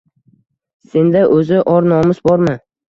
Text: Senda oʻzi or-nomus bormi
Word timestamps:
Senda 0.95 1.23
oʻzi 1.37 1.63
or-nomus 1.77 2.27
bormi 2.31 2.63